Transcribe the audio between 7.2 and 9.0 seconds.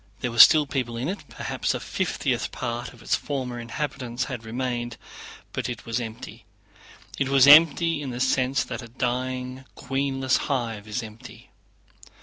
was empty in the sense that a